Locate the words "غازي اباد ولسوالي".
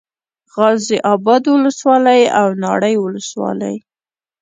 0.53-2.21